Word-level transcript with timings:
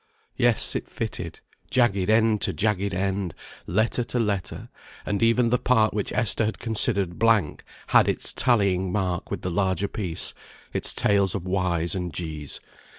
Yes, 0.35 0.75
it 0.75 0.89
fitted; 0.89 1.41
jagged 1.69 2.09
end 2.09 2.41
to 2.41 2.53
jagged 2.53 2.91
end, 2.91 3.35
letter 3.67 4.03
to 4.05 4.17
letter; 4.19 4.69
and 5.05 5.21
even 5.21 5.51
the 5.51 5.59
part 5.59 5.93
which 5.93 6.11
Esther 6.11 6.45
had 6.45 6.57
considered 6.57 7.19
blank 7.19 7.63
had 7.85 8.09
its 8.09 8.33
tallying 8.33 8.91
mark 8.91 9.29
with 9.29 9.43
the 9.43 9.51
larger 9.51 9.87
piece, 9.87 10.33
its 10.73 10.95
tails 10.95 11.35
of 11.35 11.43
_y_s 11.43 11.93
and 11.93 12.11
_g_s. 12.13 12.59